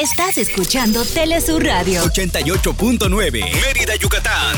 [0.00, 4.56] Estás escuchando Telesur Radio 88.9 Mérida, Yucatán.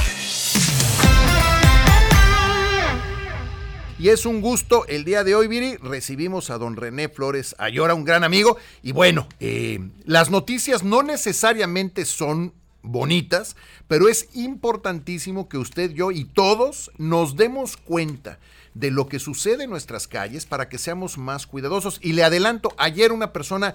[3.99, 5.79] Y es un gusto el día de hoy, Viri.
[5.79, 8.57] Recibimos a don René Flores Ayora, un gran amigo.
[8.85, 13.57] Y bueno, eh, las noticias no necesariamente son bonitas,
[13.89, 18.39] pero es importantísimo que usted, yo y todos nos demos cuenta
[18.75, 21.99] de lo que sucede en nuestras calles para que seamos más cuidadosos.
[22.03, 23.75] Y le adelanto, ayer una persona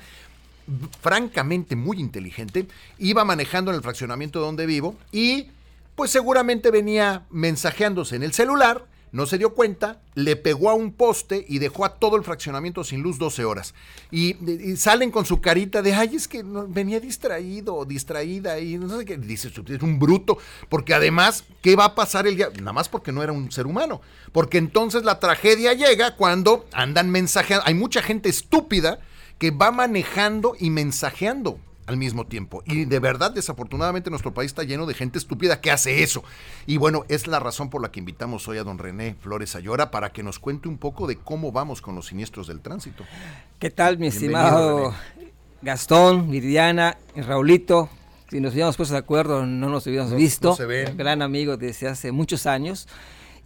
[1.01, 5.47] francamente muy inteligente iba manejando en el fraccionamiento donde vivo y
[5.95, 10.91] pues seguramente venía mensajeándose en el celular no se dio cuenta, le pegó a un
[10.91, 13.73] poste y dejó a todo el fraccionamiento sin luz 12 horas.
[14.11, 14.35] Y,
[14.75, 19.05] salen con su carita de, ay, es que venía distraído o distraída y no sé
[19.05, 19.17] qué.
[19.17, 20.37] Dice, es un bruto,
[20.69, 22.49] porque además, ¿qué va a pasar el día?
[22.59, 24.01] Nada más porque no era un ser humano.
[24.33, 27.65] Porque entonces la tragedia llega cuando andan mensajeando.
[27.65, 28.99] Hay mucha gente estúpida
[29.37, 32.63] que va manejando y mensajeando al mismo tiempo.
[32.65, 36.23] Y de verdad, desafortunadamente, nuestro país está lleno de gente estúpida que hace eso.
[36.65, 39.89] Y bueno, es la razón por la que invitamos hoy a don René Flores Ayora
[39.89, 43.05] para que nos cuente un poco de cómo vamos con los siniestros del tránsito.
[43.57, 44.93] ¿Qué tal, mi estimado
[45.61, 47.89] Gastón, Viridiana, Raulito?
[48.29, 50.57] Si nos hubiéramos puesto de acuerdo, no nos hubiéramos visto.
[50.97, 52.89] Gran amigo desde hace muchos años.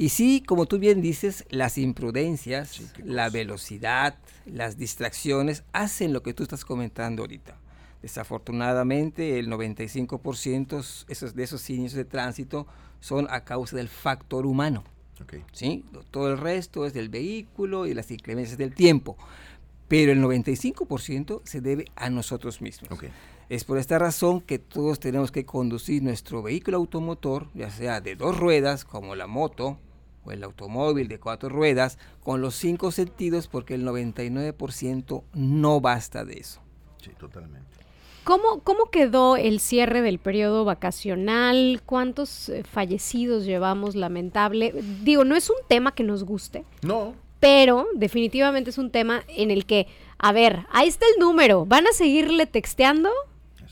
[0.01, 6.33] Y sí, como tú bien dices, las imprudencias, la velocidad, las distracciones hacen lo que
[6.33, 7.59] tú estás comentando ahorita.
[8.01, 12.65] Desafortunadamente, el 95% esos, de esos siniestros de tránsito
[12.99, 14.83] son a causa del factor humano.
[15.51, 15.85] ¿sí?
[16.09, 19.17] Todo el resto es del vehículo y las inclemencias del tiempo.
[19.87, 22.89] Pero el 95% se debe a nosotros mismos.
[23.49, 28.15] Es por esta razón que todos tenemos que conducir nuestro vehículo automotor, ya sea de
[28.15, 29.77] dos ruedas, como la moto,
[30.23, 36.23] o el automóvil de cuatro ruedas, con los cinco sentidos, porque el 99% no basta
[36.25, 36.61] de eso.
[37.01, 37.71] Sí, totalmente.
[38.23, 41.81] ¿Cómo, ¿Cómo quedó el cierre del periodo vacacional?
[41.85, 43.95] ¿Cuántos eh, fallecidos llevamos?
[43.95, 44.73] Lamentable.
[45.03, 46.63] Digo, no es un tema que nos guste.
[46.83, 47.15] No.
[47.39, 49.87] Pero definitivamente es un tema en el que,
[50.19, 51.65] a ver, ahí está el número.
[51.65, 53.09] ¿Van a seguirle texteando?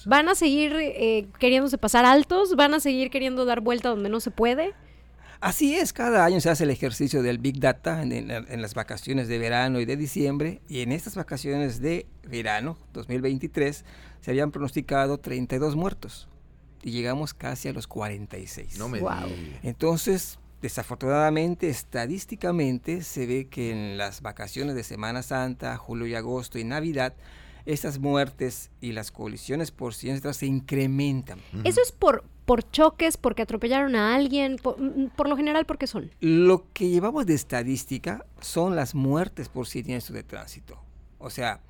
[0.06, 2.56] ¿Van a seguir eh, queriéndose pasar altos?
[2.56, 4.74] ¿Van a seguir queriendo dar vuelta donde no se puede?
[5.42, 9.38] Así es, cada año se hace el ejercicio del Big Data en, las vacaciones de
[9.38, 13.86] verano y de diciembre, y en estas vacaciones de verano 2023
[14.20, 16.28] se habían pronosticado 32 muertos
[16.84, 18.78] y llegamos casi a los 46.
[18.80, 19.02] No me
[19.64, 26.60] Entonces, desafortunadamente, estadísticamente, se ve que en las vacaciones de Semana Santa, julio y agosto
[26.60, 27.14] y Navidad,
[27.66, 31.40] estas muertes y las colisiones por siniestras se incrementan.
[31.64, 35.78] Eso es por, por choques, porque atropellaron a alguien, por, mm, por, lo general, ¿por
[35.78, 36.12] qué son?
[36.20, 40.80] Lo que llevamos de estadística son las muertes por siniestro de tránsito.
[41.20, 41.62] O sea,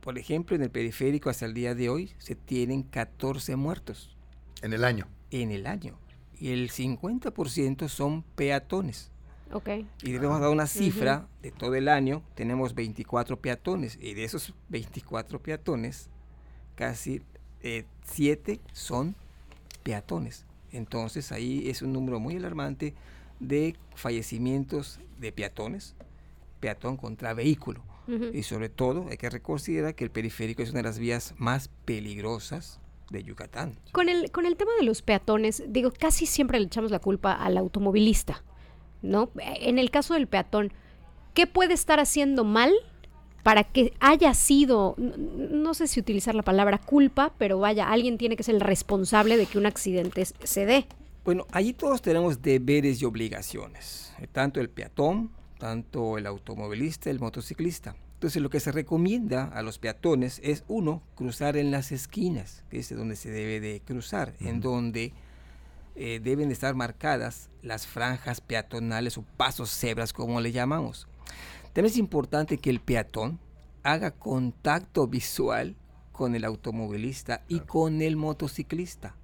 [0.00, 4.16] por ejemplo, en el periférico hasta el día de hoy se tienen 14 muertos.
[4.62, 5.06] En el año.
[5.30, 5.98] En el año.
[6.38, 9.10] Y el 50% son peatones.
[9.52, 9.86] Okay.
[10.02, 14.54] Y debemos dar una cifra de todo el año, tenemos 24 peatones y de esos
[14.68, 16.10] 24 peatones,
[16.74, 17.22] casi
[17.62, 19.16] 7 eh, son
[19.82, 20.44] peatones.
[20.70, 22.94] Entonces ahí es un número muy alarmante
[23.40, 25.94] de fallecimientos de peatones,
[26.60, 27.82] peatón contra vehículo.
[28.32, 31.68] Y sobre todo hay que reconsiderar que el periférico es una de las vías más
[31.84, 32.80] peligrosas
[33.10, 33.78] de Yucatán.
[33.92, 37.34] Con el, con el tema de los peatones, digo, casi siempre le echamos la culpa
[37.34, 38.42] al automovilista.
[39.02, 39.30] ¿No?
[39.60, 40.72] En el caso del peatón,
[41.34, 42.72] ¿qué puede estar haciendo mal
[43.42, 48.36] para que haya sido, no sé si utilizar la palabra culpa, pero vaya, alguien tiene
[48.36, 50.86] que ser el responsable de que un accidente se dé?
[51.24, 57.20] Bueno, allí todos tenemos deberes y obligaciones, eh, tanto el peatón, tanto el automovilista, el
[57.20, 57.96] motociclista.
[58.14, 62.80] Entonces lo que se recomienda a los peatones es uno, cruzar en las esquinas, que
[62.80, 65.12] es donde se debe de cruzar, en donde
[66.00, 71.08] eh, deben estar marcadas las franjas peatonales o pasos cebras, como le llamamos.
[71.72, 73.40] También es importante que el peatón
[73.82, 75.74] haga contacto visual
[76.12, 79.16] con el automovilista y con el motociclista.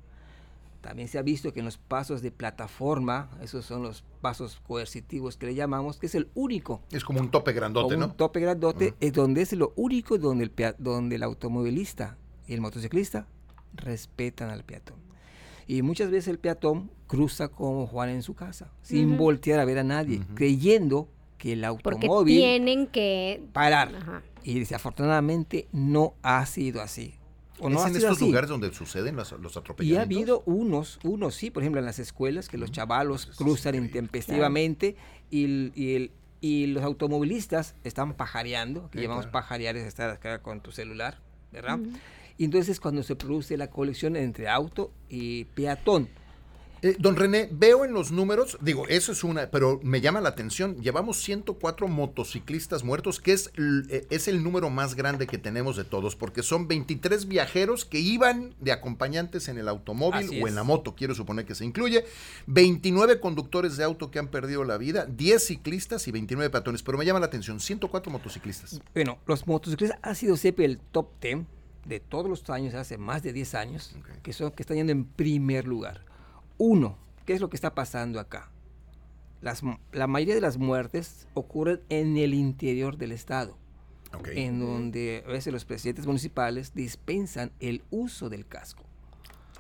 [0.81, 5.37] También se ha visto que en los pasos de plataforma, esos son los pasos coercitivos
[5.37, 6.83] que le llamamos, que es el único.
[6.91, 8.07] Es como un tope grandote, ¿no?
[8.07, 12.19] Un tope grandote es donde es lo único donde el, donde el automovilista
[12.49, 13.29] y el motociclista
[13.75, 15.14] respetan al peatón.
[15.67, 19.79] Y muchas veces el peatón cruza como Juan en su casa, sin voltear a ver
[19.79, 21.09] a nadie, creyendo
[21.39, 22.09] que el automóvil...
[22.09, 23.43] Porque tienen que...
[23.53, 24.23] Parar.
[24.43, 27.15] Y desafortunadamente no ha sido así.
[27.61, 29.89] ¿O no ¿Es en estos lugares donde suceden los, los, atropellamientos?
[29.89, 33.77] Y ha habido unos, unos sí, por ejemplo en las escuelas, que los chavalos cruzan
[33.77, 34.97] intempestivamente
[35.31, 40.73] y, y, y, los automovilistas están pajareando, que llamamos pajarear es estar acá con tu
[40.73, 41.21] celular,
[41.53, 41.79] ¿verdad?
[42.37, 46.09] Y entonces cuando se produce la colisión entre auto y peatón.
[46.85, 50.29] Eh, don René, veo en los números, digo, eso es una, pero me llama la
[50.29, 55.79] atención, llevamos 104 motociclistas muertos, que es, eh, es el número más grande que tenemos
[55.79, 60.55] de todos, porque son 23 viajeros que iban de acompañantes en el automóvil o en
[60.55, 62.05] la moto, quiero suponer que se incluye,
[62.49, 66.99] 29 conductores de auto que han perdido la vida, 10 ciclistas y 29 peatones, pero
[66.99, 68.83] me llama la atención, 104 motociclistas.
[68.93, 71.47] Bueno, los motociclistas ha sido siempre el top 10
[71.85, 75.05] de todos los años, hace más de 10 años, que son que están yendo en
[75.05, 76.05] primer lugar.
[76.59, 76.97] Uno,
[77.27, 78.51] ¿qué es lo que está pasando acá?
[79.93, 83.59] la mayoría de las muertes ocurren en el interior del Estado,
[84.33, 88.85] en donde a veces los presidentes municipales dispensan el uso del casco.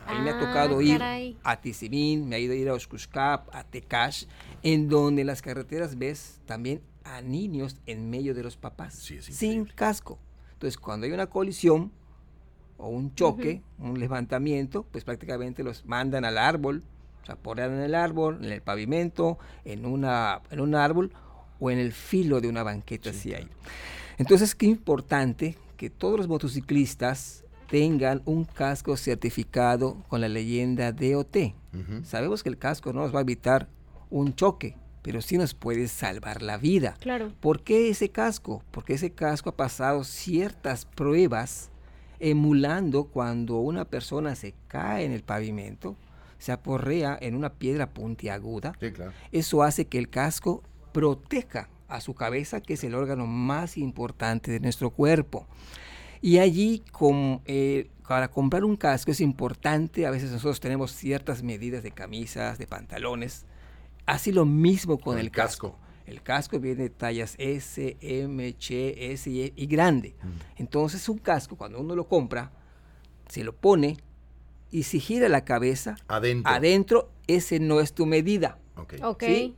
[0.07, 1.03] A mí me ha ah, tocado ir
[1.43, 4.25] a Tizimín, me ha ido a ir a Oshkushkap, a Tekash,
[4.63, 9.65] en donde en las carreteras ves también a niños en medio de los papás, sin
[9.67, 10.19] casco.
[10.55, 11.93] Entonces, cuando hay una colisión,
[12.85, 16.83] o un choque, un levantamiento, pues prácticamente los mandan al árbol,
[17.23, 21.11] o sea, ponen en el árbol, en el pavimento, en, una, en un árbol
[21.59, 23.49] o en el filo de una banqueta si hay.
[24.19, 31.37] Entonces, qué importante que todos los motociclistas tengan un casco certificado con la leyenda DOT.
[32.05, 33.69] Sabemos que el casco no nos va a evitar
[34.11, 36.97] un choque, pero sí nos puede salvar la vida.
[37.01, 37.33] Claro.
[37.41, 38.63] ¿Por qué ese casco?
[38.71, 41.71] Porque ese casco ha pasado ciertas pruebas
[42.25, 45.95] emulando cuando una persona se cae en el pavimento,
[46.39, 48.73] se aporrea en una piedra puntiaguda.
[49.31, 50.63] Eso hace que el casco
[50.93, 55.47] proteja a su cabeza, que es el órgano más importante de nuestro cuerpo.
[56.23, 56.83] Y allí,
[57.45, 62.57] eh, para comprar un casco es importante, a veces nosotros tenemos ciertas medidas de camisas,
[62.57, 63.45] de pantalones,
[64.07, 65.77] así lo mismo con, el, casco.
[66.07, 70.15] El casco viene de tallas S, M, H, S y, grande.
[70.23, 70.61] Mm.
[70.63, 72.53] Entonces un casco, cuando uno lo compra,
[73.29, 73.97] se lo pone
[74.71, 78.59] y si gira la cabeza adentro, adentro ese no es tu medida.
[78.77, 79.55] Okay.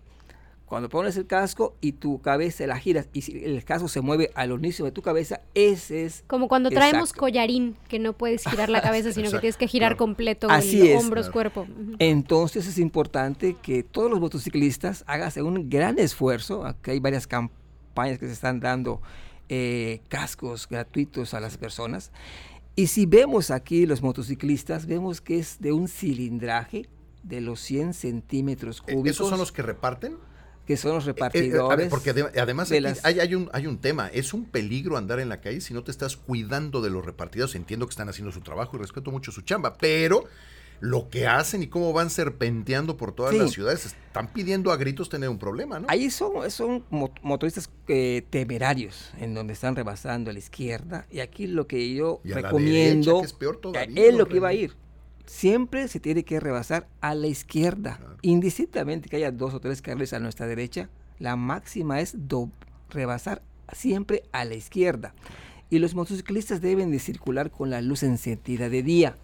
[0.66, 4.32] Cuando pones el casco y tu cabeza la giras y si el casco se mueve
[4.34, 6.24] al inicio de tu cabeza, ese es.
[6.26, 9.96] Como cuando traemos collarín, que no puedes girar la cabeza, sino que tienes que girar
[9.96, 11.68] completo Así el hombros, cuerpo.
[12.00, 16.66] Entonces es importante que todos los motociclistas hagan un gran esfuerzo.
[16.66, 19.00] Aquí hay varias campañas que se están dando
[19.48, 22.10] eh, cascos gratuitos a las personas.
[22.74, 26.88] Y si vemos aquí los motociclistas, vemos que es de un cilindraje
[27.22, 29.16] de los 100 centímetros ¿E-, cúbicos.
[29.16, 30.16] ¿Esos son los que reparten?
[30.66, 31.88] Que son los eh, eh, repartidores.
[31.88, 35.72] porque además hay, un, hay un tema, es un peligro andar en la calle si
[35.72, 37.54] no te estás cuidando de los repartidores.
[37.54, 40.24] Entiendo que están haciendo su trabajo y respeto mucho su chamba, pero
[40.80, 45.08] lo que hacen y cómo van serpenteando por todas las ciudades, están pidiendo a gritos
[45.08, 45.86] tener un problema, ¿no?
[45.88, 46.84] Ahí son, son
[47.22, 52.20] motoristas eh, temerarios, en donde están rebasando a la izquierda, y aquí lo que yo
[52.24, 53.60] recomiendo, es, peor
[53.94, 54.74] es lo que va a ir
[55.26, 58.00] siempre se tiene que rebasar a la izquierda.
[58.22, 60.88] Indistintamente que haya dos o tres carriles a nuestra derecha,
[61.18, 62.16] la máxima es
[62.90, 63.42] rebasar
[63.72, 65.14] siempre a la izquierda.
[65.68, 69.16] Y los motociclistas deben de circular con la luz encendida de día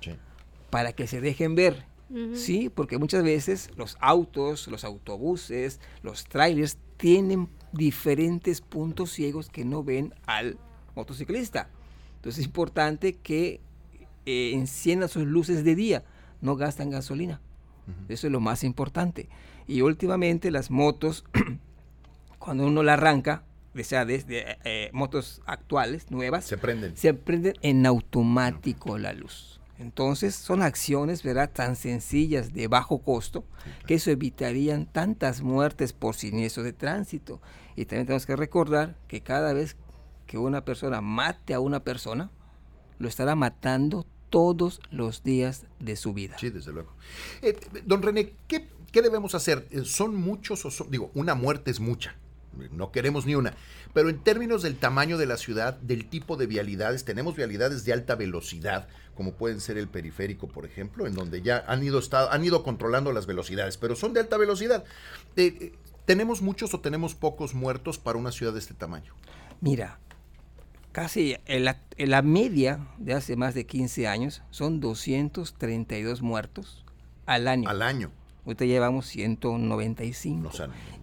[0.71, 1.87] para que se dejen ver.
[2.35, 9.65] Sí, porque muchas veces los autos, los autobuses, los trailers tienen diferentes puntos ciegos que
[9.65, 10.59] no ven al
[10.95, 11.71] motociclista.
[12.17, 13.63] Entonces es importante que
[14.27, 16.05] eh, enciendan sus luces de día,
[16.41, 17.41] no gastan gasolina.
[18.09, 19.29] Eso es lo más importante.
[19.67, 21.25] Y últimamente las motos,
[22.39, 26.97] cuando uno la arranca, o sea, desde eh, motos actuales, nuevas, se prenden.
[26.97, 29.61] Se prenden en automático la luz.
[29.79, 33.45] Entonces son acciones, ¿verdad?, tan sencillas de bajo costo
[33.87, 37.41] que eso evitarían tantas muertes por siniestro de tránsito.
[37.75, 39.77] Y también tenemos que recordar que cada vez
[40.27, 42.31] que una persona mate a una persona,
[42.99, 46.39] lo estará matando todos los días de su vida.
[46.41, 46.95] Sí, desde luego.
[47.43, 49.69] Eh, don René, ¿qué, debemos hacer?
[49.71, 52.17] Eh, ¿Son muchos o son, digo, una muerte es mucha?
[52.71, 53.55] No queremos ni una.
[53.93, 57.93] Pero en términos del tamaño de la ciudad, del tipo de vialidades, tenemos vialidades de
[57.93, 62.33] alta velocidad, como pueden ser el periférico, por ejemplo, en donde ya han ido, estado,
[62.33, 64.85] han ido controlando las velocidades, pero son de alta velocidad.
[65.37, 65.73] Eh,
[66.07, 69.15] ¿Tenemos muchos o tenemos pocos muertos para una ciudad de este tamaño?
[69.61, 69.99] Mira,
[70.93, 76.85] casi en la, media de hace más de 15 años son 232 muertos
[77.27, 77.69] al año.
[77.69, 78.11] Al año.
[78.45, 80.51] Ahorita llevamos 195.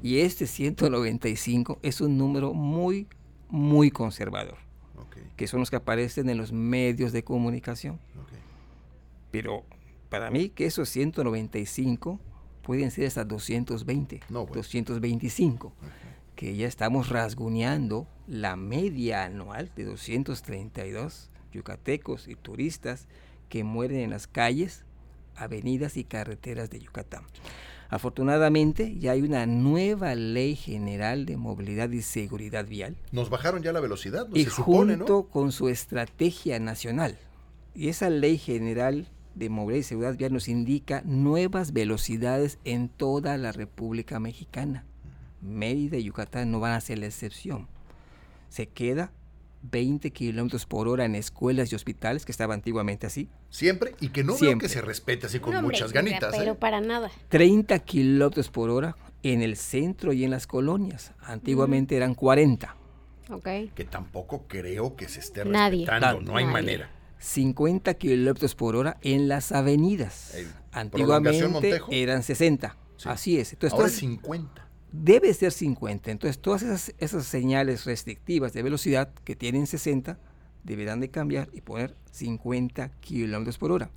[0.03, 3.07] Y este 195 es un número muy,
[3.49, 4.57] muy conservador.
[5.35, 7.99] Que son los que aparecen en los medios de comunicación.
[9.31, 9.63] Pero
[10.09, 12.19] para mí que esos 195
[12.61, 15.73] pueden ser hasta 220, 225
[16.35, 23.07] que ya estamos rasguñando la media anual de 232 yucatecos y turistas
[23.49, 24.85] que mueren en las calles,
[25.35, 27.23] avenidas y carreteras de Yucatán.
[27.89, 32.95] Afortunadamente ya hay una nueva ley general de movilidad y seguridad vial.
[33.11, 37.17] Nos bajaron ya la velocidad, y junto con su estrategia nacional.
[37.73, 43.37] Y esa ley general de movilidad y seguridad vial nos indica nuevas velocidades en toda
[43.37, 44.85] la República Mexicana.
[45.41, 47.67] Mérida y Yucatán no van a ser la excepción.
[48.49, 49.11] Se queda
[49.61, 53.29] 20 kilómetros por hora en escuelas y hospitales, que estaba antiguamente así.
[53.49, 56.35] Siempre, y que no veo que se respete así con muchas ganitas.
[56.35, 56.55] Pero ¿eh?
[56.55, 57.11] para nada.
[57.29, 61.13] 30 kilómetros por hora en el centro y en las colonias.
[61.21, 62.75] Antiguamente eran 40.
[63.31, 63.67] Okay.
[63.75, 66.89] Que tampoco creo que se esté respetando, no hay manera.
[67.19, 70.35] 50 kilómetros por hora en las avenidas.
[70.71, 72.77] Antiguamente eran 60.
[73.05, 73.53] Así es.
[73.53, 76.11] Entonces, Ahora es 50 debe ser 50.
[76.11, 80.19] Entonces todas esas, esas señales restrictivas de velocidad que tienen 60
[80.63, 83.89] deberán de cambiar y poner 50 kilómetros por hora.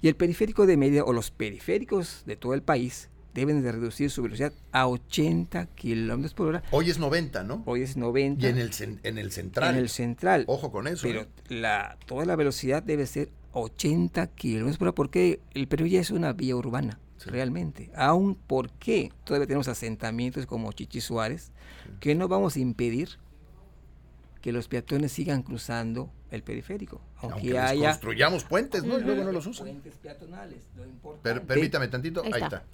[0.00, 4.10] Y el periférico de media o los periféricos de todo el país deben de reducir
[4.10, 6.62] su velocidad a 80 kilómetros por hora.
[6.70, 7.62] Hoy es 90, ¿no?
[7.66, 8.46] Hoy es 90.
[8.46, 8.70] Y en el,
[9.02, 9.74] en el central.
[9.74, 10.44] En el central.
[10.46, 11.02] Ojo con eso.
[11.02, 11.28] Pero ¿eh?
[11.48, 16.10] la, toda la velocidad debe ser 80 kilómetros por hora porque el Perú ya es
[16.10, 17.90] una vía urbana realmente.
[17.94, 21.52] Aún porque todavía tenemos asentamientos como Chichi Suárez,
[22.00, 23.18] que no vamos a impedir
[24.40, 27.00] que los peatones sigan cruzando el periférico.
[27.16, 27.92] Aunque, haya...
[27.92, 28.98] construyamos puentes, ¿no?
[28.98, 29.68] Y luego no los usan.
[29.68, 30.64] Puentes peatonales.
[31.46, 32.64] permítame tantito, ahí, está.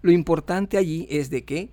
[0.00, 1.70] Lo importante allí es de que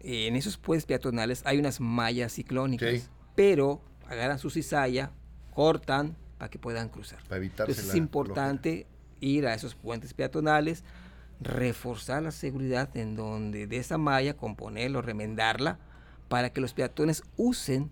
[0.00, 5.12] eh, en esos puentes peatonales hay unas mallas ciclónicas, pero agarran su cizalla,
[5.54, 7.22] cortan para que puedan cruzar.
[7.24, 8.86] Para evitarse Entonces es importante
[9.20, 10.82] ir a esos puentes peatonales,
[11.40, 15.78] reforzar la seguridad en donde de esa malla, componerlo, remendarla,
[16.28, 17.90] para que los peatones usen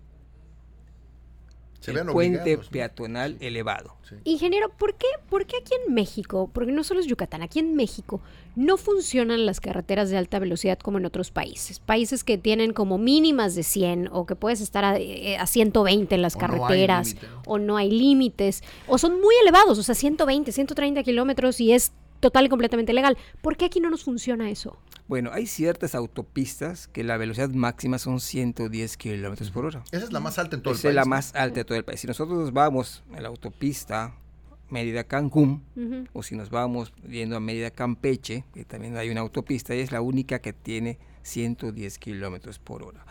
[1.87, 3.95] el puente peatonal elevado.
[4.23, 7.75] Ingeniero, ¿por qué, ¿por qué aquí en México, porque no solo es Yucatán, aquí en
[7.75, 8.21] México
[8.55, 11.79] no funcionan las carreteras de alta velocidad como en otros países?
[11.79, 16.21] Países que tienen como mínimas de 100 o que puedes estar a, 120 eh, en
[16.21, 17.15] las carreteras
[17.45, 21.93] o no hay límites o son muy elevados, o sea, 120, 130 kilómetros y es
[22.19, 23.17] total y completamente legal.
[23.41, 24.77] ¿Por qué aquí no nos funciona eso?
[25.07, 29.83] Bueno, hay ciertas autopistas que la velocidad máxima son 110 kilómetros por hora.
[29.91, 30.85] Esa es la más alta en todo el país.
[30.85, 31.99] Esa es la más alta de todo el país.
[31.99, 34.13] Si nosotros vamos a la autopista
[34.69, 35.63] Mérida-Cancún,
[36.13, 40.01] o si nos vamos yendo a Mérida-Campeche, que también hay una autopista, y es la
[40.01, 43.03] única que tiene 110 kilómetros por hora.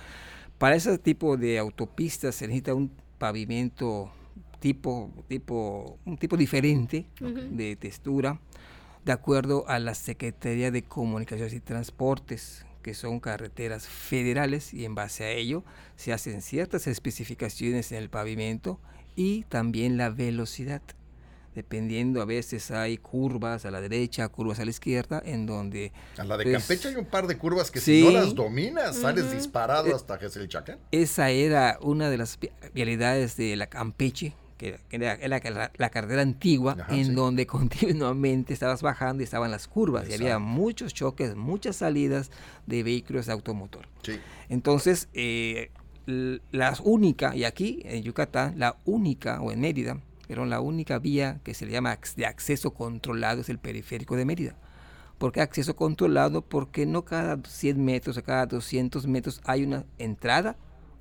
[0.58, 4.12] Para ese tipo de autopistas se necesita un pavimento
[4.60, 8.40] tipo, tipo, un tipo diferente de textura
[9.08, 14.94] de acuerdo a la Secretaría de Comunicaciones y Transportes, que son carreteras federales y en
[14.94, 15.64] base a ello
[15.96, 18.78] se hacen ciertas especificaciones en el pavimento
[19.16, 20.82] y también la velocidad.
[21.54, 25.90] Dependiendo, a veces hay curvas a la derecha, curvas a la izquierda, en donde...
[26.18, 28.94] A la de pues, Campeche hay un par de curvas que si no las dominas,
[28.94, 30.80] sales disparado eh, hasta el Chacán.
[30.92, 32.38] Esa era una de las
[32.74, 39.24] vialidades de la Campeche, que era, la, carretera antigua, en donde continuamente estabas bajando y
[39.24, 42.30] estaban las curvas y había muchos choques, muchas salidas
[42.66, 43.88] de vehículos de automotor.
[44.48, 45.70] Entonces, eh,
[46.06, 51.40] la única, y aquí en Yucatán, la única, o en Mérida, pero la única vía
[51.44, 54.56] que se le llama de acceso controlado es el periférico de Mérida.
[55.18, 56.42] ¿Por qué acceso controlado?
[56.42, 60.56] Porque no cada 100 metros o cada 200 metros hay una entrada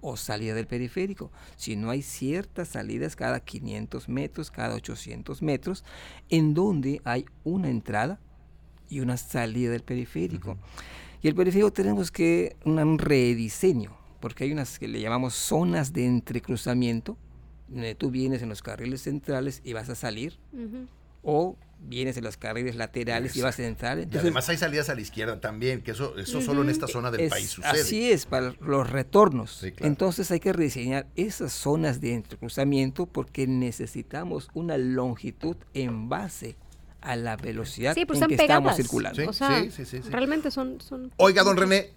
[0.08, 5.84] o salida del periférico, si no hay ciertas salidas cada 500 metros, cada 800 metros,
[6.30, 8.20] en donde hay una entrada
[8.90, 10.58] y una salida del periférico.
[11.22, 16.06] Y el periférico tenemos que un rediseño, porque hay unas que le llamamos zonas de
[16.06, 17.18] entrecruzamiento,
[17.68, 20.40] donde tú vienes en los carriles centrales y vas a salir,
[21.22, 24.00] o vienes en los carriles laterales y vas a entrar.
[24.00, 27.12] y además hay salidas a la izquierda también, que eso, eso solo en esta zona
[27.12, 27.82] del país sucede.
[27.82, 29.64] Así es, para los retornos.
[29.80, 36.58] Entonces hay que rediseñar esas zonas de entrecruzamiento porque necesitamos una longitud en base
[37.02, 39.32] a la velocidad pues en que estamos circulando.
[39.32, 41.12] sí, sí, sí, realmente son, son...
[41.18, 41.92] Oiga, don René,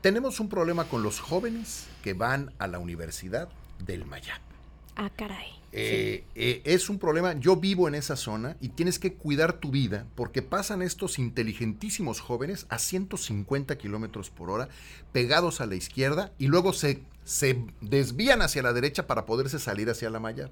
[0.00, 3.48] tenemos un problema con los jóvenes que van a la Universidad
[3.86, 4.53] del Mayap.
[4.96, 5.64] Ah, caray.
[5.76, 9.72] Eh, eh, es un problema, yo vivo en esa zona y tienes que cuidar tu
[9.72, 14.68] vida porque pasan estos inteligentísimos jóvenes a 150 kilómetros por hora
[15.10, 19.90] pegados a la izquierda y luego se, se desvían hacia la derecha para poderse salir
[19.90, 20.48] hacia la malla.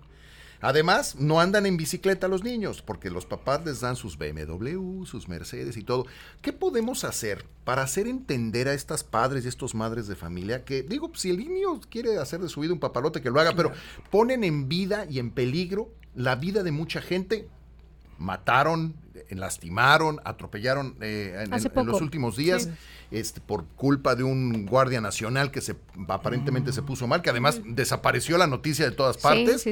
[0.63, 5.29] Además, no andan en bicicleta los niños, porque los papás les dan sus BMW, sus
[5.29, 6.07] Mercedes y todo.
[6.41, 10.83] ¿Qué podemos hacer para hacer entender a estas padres y estos madres de familia que,
[10.83, 13.73] digo, si el niño quiere hacer de su vida un papalote, que lo haga, pero
[14.11, 17.49] ponen en vida y en peligro la vida de mucha gente.
[18.23, 18.95] Mataron,
[19.31, 22.69] lastimaron, atropellaron eh, en, los últimos días
[23.11, 25.77] este, por culpa de un guardia nacional que se
[26.09, 29.65] aparentemente se puso mal, que además desapareció la noticia de todas partes.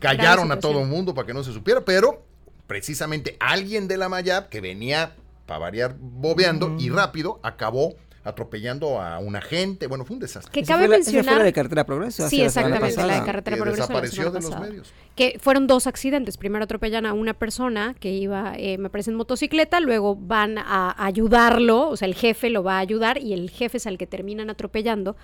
[0.00, 2.24] callaron a todo el mundo para que no se supiera, pero
[2.66, 5.16] precisamente alguien de la Mayab que venía
[5.46, 9.86] para variar bobeando y rápido acabó atropellando a un agente.
[9.86, 10.50] Bueno, fue un desastre.
[10.50, 11.42] Que cabe mencionar.
[11.42, 12.28] de Carretera Progreso.
[12.28, 13.82] Sí, exactamente, la, de Carretera Progreso.
[13.82, 14.92] Desapareció de los medios.
[15.14, 16.36] Que fueron dos accidentes.
[16.36, 19.78] Primero atropellan a una persona que iba, eh, me parece, en motocicleta.
[19.80, 21.88] Luego van a ayudarlo.
[21.88, 24.48] O sea, el jefe lo va a ayudar y el jefe es al que terminan
[24.48, 25.16] atropellando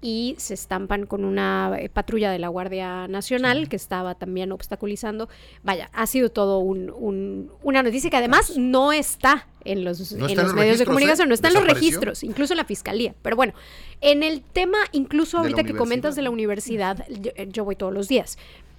[0.00, 5.28] y se estampan con una eh, patrulla de la Guardia Nacional que estaba también obstaculizando.
[5.64, 10.86] Vaya, ha sido todo un, una noticia que además no está en los, medios de
[10.86, 13.14] comunicación, no está en los registros, incluso en la fiscalía.
[13.22, 13.54] Pero bueno,
[14.00, 17.04] en el tema, incluso ahorita que comentas de la universidad,
[17.48, 18.38] yo, voy todos los días.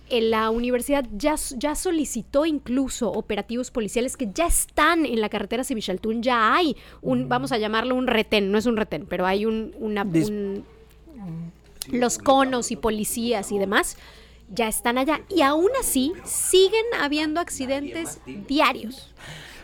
[0.09, 6.23] La universidad ya, ya solicitó incluso operativos policiales que ya están en la carretera Civichaltún,
[6.23, 9.75] ya hay un, vamos a llamarlo un retén, no es un retén, pero hay un,
[9.77, 10.65] una, un
[11.87, 13.97] los conos y policías y demás
[14.51, 19.09] ya están allá y aún así siguen habiendo accidentes diarios.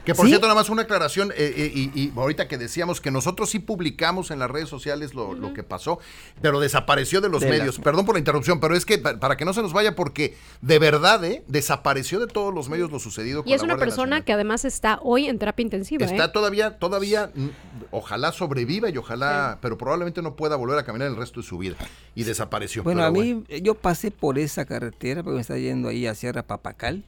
[0.06, 3.50] Que por cierto, nada más una aclaración, eh, eh, y, ahorita que decíamos que nosotros
[3.50, 6.00] sí publicamos en las redes sociales lo, que pasó,
[6.42, 7.80] pero desapareció de los medios.
[7.80, 10.80] Perdón por la interrupción, pero es que para que no se nos vaya, porque de
[10.80, 11.44] verdad, ¿eh?
[11.48, 13.44] Desapareció de todos los medios lo sucedido.
[13.46, 16.06] Y es una persona que además está hoy en terapia intensiva.
[16.06, 17.48] Está todavía, todavía, mm,
[17.92, 21.58] ojalá sobreviva y ojalá, pero probablemente no pueda volver a caminar el resto de su
[21.58, 21.78] vida.
[22.14, 22.84] Y desapareció.
[22.84, 26.44] Bueno, a mí, yo pasé por esa carretera, porque me está yendo ahí a Sierra
[26.44, 27.04] Papacal,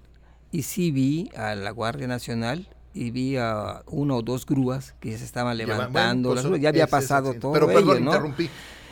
[0.52, 5.16] y sí vi a la Guardia Nacional y vi a una o dos grúas que
[5.18, 8.50] se estaban levantando, pues, ya había pasado todo Pero perdón, interrumpí.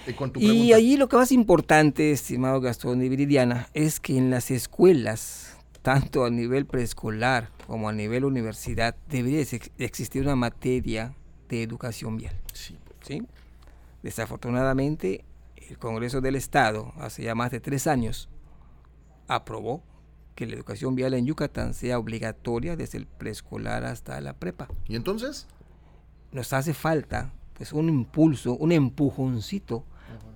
[0.08, 4.52] Eh, y allí lo que más importante, estimado Gastón y Viridiana, es que en las
[4.52, 9.44] escuelas, tanto a nivel preescolar como a nivel universidad, debería
[9.80, 11.16] existir una materia
[11.50, 12.36] de educación vial.
[12.54, 12.78] Sí.
[13.02, 13.24] ¿sí?
[14.04, 18.30] Desafortunadamente, el Congreso del Estado, hace ya más de tres años,
[19.28, 19.82] aprobó
[20.36, 24.68] que la educación vial en Yucatán sea obligatoria desde el preescolar hasta la prepa.
[24.88, 25.48] ¿Y entonces?
[26.32, 29.86] Nos hace falta pues un impulso, un empujoncito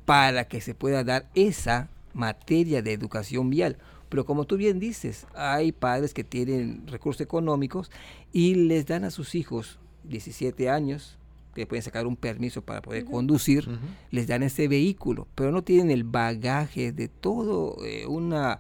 [0.06, 3.78] para que se pueda dar esa materia de educación vial.
[4.08, 7.92] Pero como tú bien dices, hay padres que tienen recursos económicos
[8.32, 11.18] y les dan a sus hijos 17 años,
[11.54, 13.68] que pueden sacar un permiso para poder conducir,
[14.12, 18.60] les dan ese vehículo, pero no tienen el bagaje de todo eh, una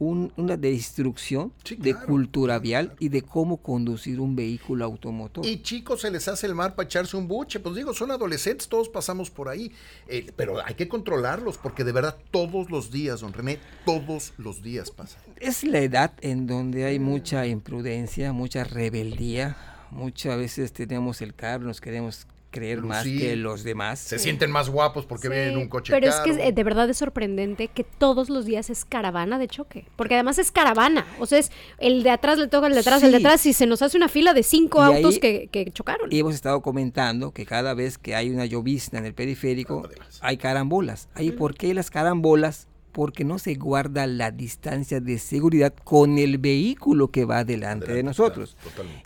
[0.00, 5.44] una de instrucción de cultura vial y de cómo conducir un vehículo automotor.
[5.44, 7.60] Y chicos, se les hace el mar para echarse un buche.
[7.60, 9.70] Pues digo, son adolescentes, todos pasamos por ahí.
[10.08, 14.62] Eh, pero hay que controlarlos porque de verdad todos los días, don René, todos los
[14.62, 15.20] días pasan.
[15.36, 19.56] Es la edad en donde hay mucha imprudencia, mucha rebeldía.
[19.90, 23.98] Muchas veces tenemos el carro, nos queremos creer más que los demás.
[23.98, 26.88] Se sienten más guapos porque vienen en un coche Pero es que eh, de verdad
[26.90, 29.86] es sorprendente que todos los días es caravana de choque.
[29.96, 31.06] Porque además es caravana.
[31.18, 33.52] O sea, es el de atrás le toca el de atrás, el de atrás, y
[33.52, 36.12] se nos hace una fila de cinco autos que, chocaron.
[36.12, 39.88] Y hemos estado comentando que cada vez que hay una llovizna en el periférico,
[40.20, 41.08] hay carambolas.
[41.14, 42.69] Ahí, ¿por qué las carambolas?
[42.92, 48.02] Porque no se guarda la distancia de seguridad con el vehículo que va delante de
[48.02, 48.56] nosotros.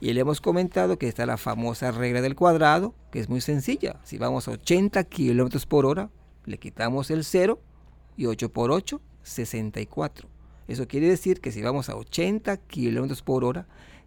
[0.00, 4.00] y le hemos comentado que está la famosa regla del cuadrado, que es muy sencilla.
[4.04, 6.10] Si vamos a 80 kilómetros por hora,
[6.46, 7.60] le quitamos el 0
[8.16, 10.28] y 8 por 8, 64.
[10.66, 13.66] Eso quiere decir que si vamos a 80 kilómetros por hora,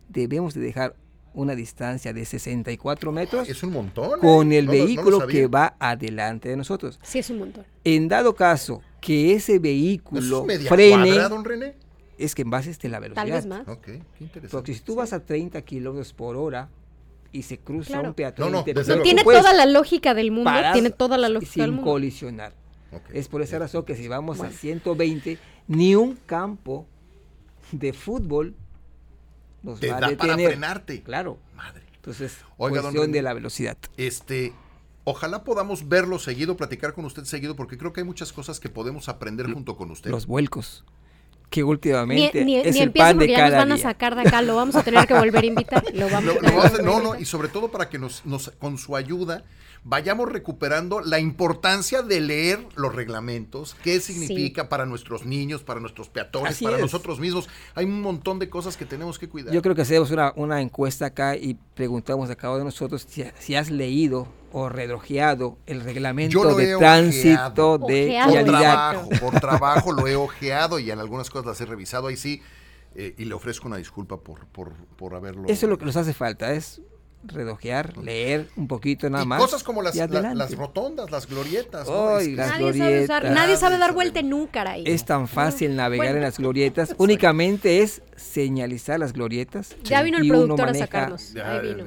[0.09, 0.95] debemos de dejar
[1.33, 3.47] una distancia de 64 metros.
[3.47, 4.19] Es un montón.
[4.19, 4.57] Con ¿eh?
[4.57, 6.99] el vehículo que va adelante de nosotros.
[7.03, 7.65] Sí, es un montón.
[7.83, 11.11] En dado caso que ese vehículo frene.
[11.29, 11.75] don René?
[12.17, 13.23] Es que en base esté la velocidad.
[13.23, 13.77] Tal vez más.
[13.83, 14.49] qué interesante.
[14.49, 16.69] Porque si tú vas a 30 kilómetros por hora
[17.31, 18.51] y se cruza un peatón.
[18.51, 18.63] No, no,
[19.03, 20.51] tiene toda la lógica del mundo.
[20.73, 21.91] Tiene toda la lógica del mundo.
[21.91, 22.53] colisionar.
[23.13, 26.87] Es por esa razón que si vamos a 120, ni un campo
[27.71, 28.55] de fútbol
[29.61, 31.01] nos Te va da a para frenarte.
[31.03, 31.37] Claro.
[31.55, 31.83] Madre.
[31.95, 33.77] Entonces, Oiga, cuestión de la velocidad.
[33.97, 34.53] Este,
[35.09, 38.67] Ojalá podamos verlo seguido, platicar con usted seguido, porque creo que hay muchas cosas que
[38.67, 40.11] podemos aprender junto con usted.
[40.11, 40.83] Los vuelcos
[41.49, 44.57] que últimamente ni, es el pan de cada nos van a sacar de acá, lo
[44.57, 45.81] vamos a tener que volver a invitar.
[45.93, 46.35] Lo vamos
[46.83, 49.45] no, no, y sobre todo para que nos, nos, con su ayuda
[49.83, 56.09] vayamos recuperando la importancia de leer los reglamentos, qué significa para nuestros niños, para nuestros
[56.09, 57.49] peatones, para nosotros mismos.
[57.75, 59.53] Hay un montón de cosas que tenemos que cuidar.
[59.53, 63.07] Yo creo que hacemos una, una encuesta acá y preguntamos a cada uno de nosotros
[63.39, 70.07] si, has leído o redrojeado el reglamento de tránsito de por trabajo, por trabajo lo
[70.07, 72.07] he ojeado y en algunas cosas las he revisado.
[72.07, 72.41] Ahí sí
[72.95, 75.43] eh, y le ofrezco una disculpa por, por, por haberlo.
[75.47, 76.81] Eso es lo que nos hace falta, es
[77.27, 79.39] redojear, leer un poquito nada más.
[79.39, 81.87] Cosas como las, las rotondas, las glorietas.
[81.87, 84.83] nadie, Sabe dar vuelta en un caray.
[84.85, 86.95] Es tan fácil navegar en las glorietas.
[86.97, 89.75] Únicamente es señalizar las glorietas.
[89.83, 91.35] Ya vino el productor a sacarnos.
[91.35, 91.85] Ahí vino.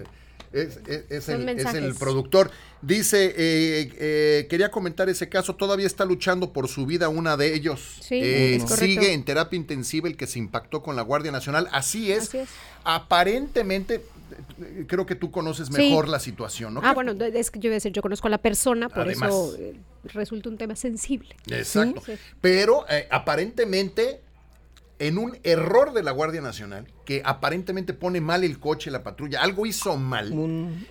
[0.53, 2.51] Es, el, productor.
[2.83, 7.55] Dice, eh, eh, quería comentar ese caso, todavía está luchando por su vida una de
[7.55, 8.01] ellos.
[8.11, 11.69] Eh, sigue en terapia intensiva el que se impactó con la Guardia Nacional.
[11.71, 12.33] Así es.
[12.83, 14.03] Aparentemente,
[14.87, 16.81] creo que tú conoces mejor la situación, ¿no?
[16.83, 19.57] Ah, bueno, es que yo voy a decir, yo conozco a la persona, por eso
[20.05, 21.37] resulta un tema sensible.
[21.49, 22.03] Exacto.
[22.41, 24.23] Pero aparentemente
[24.99, 29.41] en un error de la Guardia Nacional, que aparentemente pone mal el coche, la patrulla,
[29.41, 30.31] algo hizo mal,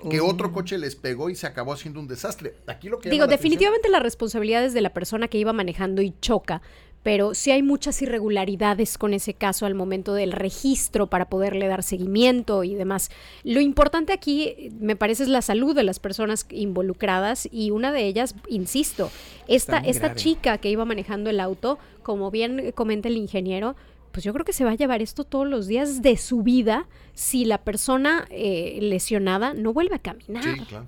[0.09, 2.55] que otro coche les pegó y se acabó haciendo un desastre.
[2.65, 6.15] Aquí lo que Digo, definitivamente la responsabilidad es de la persona que iba manejando y
[6.21, 6.63] choca,
[7.03, 11.83] pero sí hay muchas irregularidades con ese caso al momento del registro para poderle dar
[11.83, 13.09] seguimiento y demás.
[13.43, 18.05] Lo importante aquí, me parece, es la salud de las personas involucradas y una de
[18.05, 19.11] ellas, insisto,
[19.47, 23.75] esta, esta chica que iba manejando el auto, como bien comenta el ingeniero,
[24.11, 26.87] pues yo creo que se va a llevar esto todos los días de su vida
[27.13, 30.43] si la persona eh, lesionada no vuelve a caminar.
[30.43, 30.85] Sí, claro.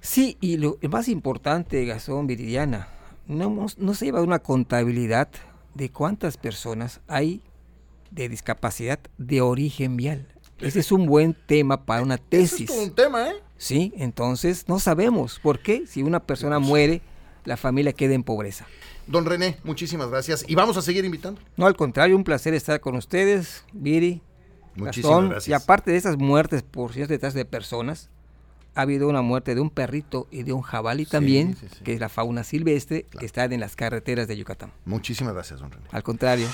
[0.00, 2.88] Sí, y lo más importante, Gastón Viridiana,
[3.28, 5.28] no, no se lleva una contabilidad
[5.74, 7.42] de cuántas personas hay
[8.10, 10.26] de discapacidad de origen vial.
[10.58, 12.68] Ese es un buen tema para una tesis.
[12.70, 13.34] es un tema, ¿eh?
[13.58, 17.00] Sí, entonces no sabemos por qué si una persona muere,
[17.44, 18.66] la familia queda en pobreza.
[19.06, 20.44] Don René, muchísimas gracias.
[20.48, 21.40] Y vamos a seguir invitando.
[21.56, 24.22] No, al contrario, un placer estar con ustedes, Viri.
[24.74, 25.48] Muchísimas gracias.
[25.48, 28.10] Y aparte de esas muertes por ciertas detrás de personas,
[28.78, 32.08] ha habido una muerte de un perrito y de un jabalí también, que es la
[32.08, 34.72] fauna silvestre que está en las carreteras de Yucatán.
[34.84, 35.88] Muchísimas gracias, don René.
[35.90, 36.46] Al contrario.